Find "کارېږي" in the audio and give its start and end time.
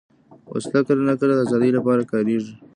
2.11-2.53